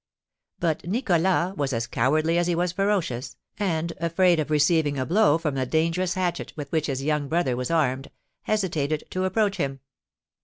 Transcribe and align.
But 0.57 0.83
Nicholas 0.87 1.55
was 1.55 1.73
as 1.73 1.85
cowardly 1.85 2.39
as 2.39 2.47
he 2.47 2.55
was 2.55 2.71
ferocious, 2.71 3.37
and, 3.59 3.93
afraid 3.99 4.39
of 4.39 4.49
receiving 4.49 4.97
a 4.97 5.05
blow 5.05 5.37
from 5.37 5.53
the 5.53 5.67
dangerous 5.67 6.15
hatchet 6.15 6.53
with 6.55 6.71
which 6.71 6.87
his 6.87 7.03
young 7.03 7.27
brother 7.27 7.55
was 7.55 7.69
armed, 7.69 8.09
hesitated 8.41 9.03
to 9.11 9.25
approach 9.25 9.57
him. 9.57 9.79